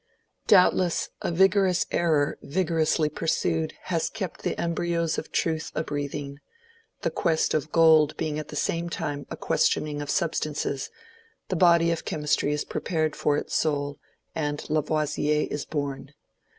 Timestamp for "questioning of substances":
9.37-10.89